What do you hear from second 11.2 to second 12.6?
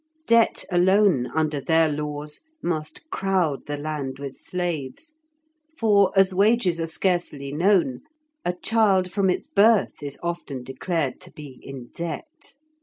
to be in debt.